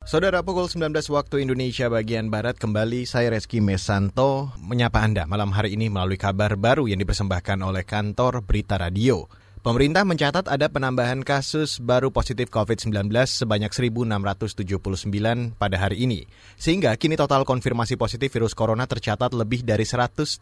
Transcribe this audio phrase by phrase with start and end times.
[0.00, 5.76] Saudara pukul 19 waktu Indonesia bagian Barat kembali saya Reski Mesanto menyapa Anda malam hari
[5.76, 9.28] ini melalui kabar baru yang dipersembahkan oleh kantor Berita Radio.
[9.60, 16.24] Pemerintah mencatat ada penambahan kasus baru positif COVID-19 sebanyak 1.679 pada hari ini.
[16.56, 20.40] Sehingga kini total konfirmasi positif virus corona tercatat lebih dari 113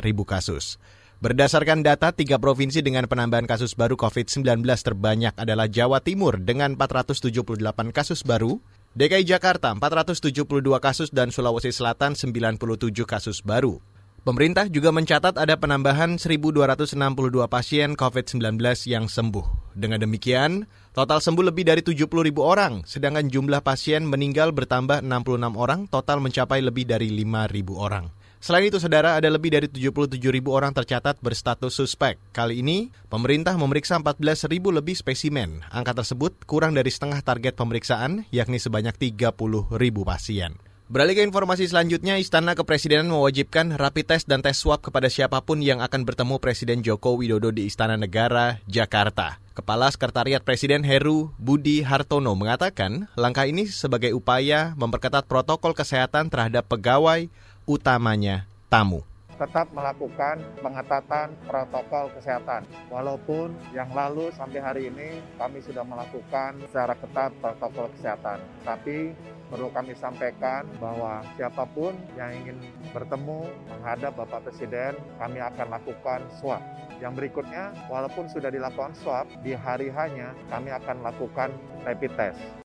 [0.00, 0.80] ribu kasus.
[1.20, 7.92] Berdasarkan data, tiga provinsi dengan penambahan kasus baru COVID-19 terbanyak adalah Jawa Timur dengan 478
[7.92, 8.58] kasus baru,
[8.94, 10.46] DKI Jakarta 472
[10.78, 12.62] kasus dan Sulawesi Selatan 97
[13.02, 13.82] kasus baru.
[14.22, 16.94] Pemerintah juga mencatat ada penambahan 1.262
[17.50, 18.54] pasien COVID-19
[18.86, 19.74] yang sembuh.
[19.74, 25.58] Dengan demikian, total sembuh lebih dari 70 ribu orang, sedangkan jumlah pasien meninggal bertambah 66
[25.58, 28.06] orang, total mencapai lebih dari 5 ribu orang.
[28.44, 32.20] Selain itu, saudara, ada lebih dari 77 ribu orang tercatat berstatus suspek.
[32.28, 35.64] Kali ini, pemerintah memeriksa 14 ribu lebih spesimen.
[35.72, 39.32] Angka tersebut kurang dari setengah target pemeriksaan, yakni sebanyak 30
[39.80, 40.60] ribu pasien.
[40.92, 45.64] Beralih ke informasi selanjutnya, Istana Kepresidenan mewajibkan rapid test dan tes swab kepada siapa pun
[45.64, 49.40] yang akan bertemu Presiden Joko Widodo di Istana Negara, Jakarta.
[49.56, 56.68] Kepala Sekretariat Presiden Heru Budi Hartono mengatakan, langkah ini sebagai upaya memperketat protokol kesehatan terhadap
[56.68, 57.32] pegawai,
[57.64, 59.00] utamanya tamu
[59.34, 62.62] tetap melakukan pengetatan protokol kesehatan.
[62.86, 68.38] Walaupun yang lalu sampai hari ini kami sudah melakukan secara ketat protokol kesehatan.
[68.62, 69.12] Tapi
[69.50, 72.58] perlu kami sampaikan bahwa siapa pun yang ingin
[72.94, 76.62] bertemu menghadap Bapak Presiden, kami akan lakukan swab.
[77.02, 81.50] Yang berikutnya, walaupun sudah dilakukan swab, di hari hanya kami akan lakukan
[81.84, 82.63] rapid test.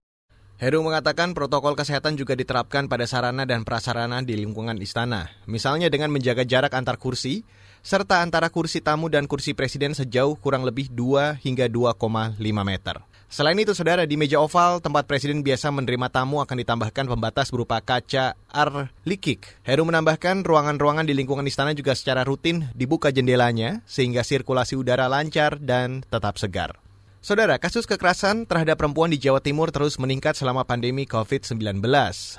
[0.59, 6.11] Heru mengatakan protokol kesehatan juga diterapkan pada sarana dan prasarana di lingkungan istana, misalnya dengan
[6.11, 7.47] menjaga jarak antar kursi,
[7.79, 12.99] serta antara kursi tamu dan kursi presiden sejauh kurang lebih 2 hingga 2,5 meter.
[13.31, 17.79] Selain itu, saudara, di meja oval tempat presiden biasa menerima tamu akan ditambahkan pembatas berupa
[17.79, 19.63] kaca arlikik.
[19.63, 25.55] Heru menambahkan ruangan-ruangan di lingkungan istana juga secara rutin dibuka jendelanya sehingga sirkulasi udara lancar
[25.55, 26.88] dan tetap segar.
[27.19, 31.83] Saudara, kasus kekerasan terhadap perempuan di Jawa Timur terus meningkat selama pandemi COVID-19.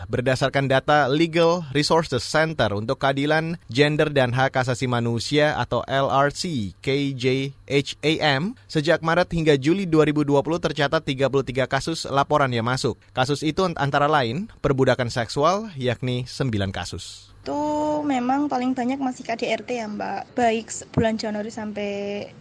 [0.09, 8.57] Berdasarkan data Legal Resources Center untuk Keadilan Gender dan Hak Asasi Manusia atau LRC KJHAM,
[8.65, 12.97] sejak Maret hingga Juli 2020 tercatat 33 kasus laporan yang masuk.
[13.13, 17.65] Kasus itu antara lain perbudakan seksual yakni 9 kasus itu
[18.05, 20.37] memang paling banyak masih KDRT ya Mbak.
[20.37, 21.93] Baik bulan Januari sampai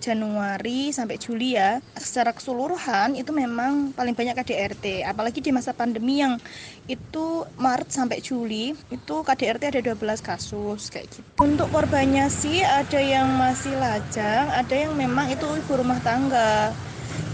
[0.03, 6.19] Januari sampai Juli ya secara keseluruhan itu memang paling banyak KDRT apalagi di masa pandemi
[6.19, 6.35] yang
[6.91, 11.27] itu Maret sampai Juli itu KDRT ada 12 kasus kayak gitu.
[11.39, 16.75] Untuk korbannya sih ada yang masih lajang ada yang memang itu ibu rumah tangga.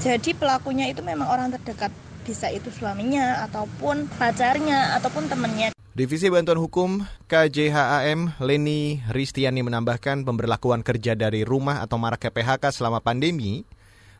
[0.05, 1.89] Jadi pelakunya itu memang orang terdekat
[2.21, 10.83] bisa itu suaminya ataupun pacarnya ataupun temennya Divisi Bantuan Hukum KJHAM Leni Ristiani menambahkan pemberlakuan
[10.83, 13.63] kerja dari rumah atau maraknya PHK selama pandemi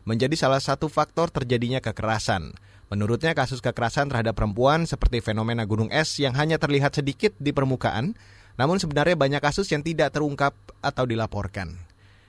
[0.08, 2.56] menjadi salah satu faktor terjadinya kekerasan.
[2.88, 8.16] Menurutnya kasus kekerasan terhadap perempuan seperti fenomena gunung es yang hanya terlihat sedikit di permukaan,
[8.56, 11.76] namun sebenarnya banyak kasus yang tidak terungkap atau dilaporkan.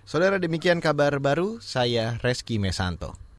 [0.03, 3.26] Saudara demikian kabar baru, saya Reski Mesanto.